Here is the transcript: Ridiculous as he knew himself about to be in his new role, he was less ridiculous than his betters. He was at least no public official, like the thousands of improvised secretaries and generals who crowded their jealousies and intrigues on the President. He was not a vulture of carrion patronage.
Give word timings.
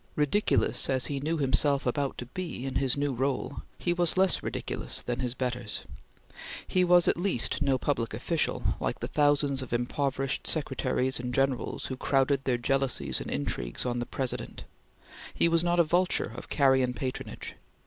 Ridiculous 0.15 0.89
as 0.89 1.05
he 1.05 1.19
knew 1.19 1.37
himself 1.37 1.85
about 1.85 2.17
to 2.17 2.25
be 2.25 2.65
in 2.65 2.73
his 2.77 2.97
new 2.97 3.13
role, 3.13 3.61
he 3.77 3.93
was 3.93 4.17
less 4.17 4.41
ridiculous 4.41 5.03
than 5.03 5.19
his 5.19 5.35
betters. 5.35 5.81
He 6.65 6.83
was 6.83 7.07
at 7.07 7.17
least 7.17 7.61
no 7.61 7.77
public 7.77 8.15
official, 8.15 8.63
like 8.79 8.99
the 8.99 9.07
thousands 9.07 9.61
of 9.61 9.71
improvised 9.73 10.47
secretaries 10.47 11.19
and 11.19 11.31
generals 11.35 11.85
who 11.85 11.97
crowded 11.97 12.45
their 12.45 12.57
jealousies 12.57 13.21
and 13.21 13.29
intrigues 13.29 13.85
on 13.85 13.99
the 13.99 14.07
President. 14.07 14.63
He 15.35 15.47
was 15.47 15.63
not 15.63 15.79
a 15.79 15.83
vulture 15.83 16.31
of 16.35 16.49
carrion 16.49 16.95
patronage. 16.95 17.53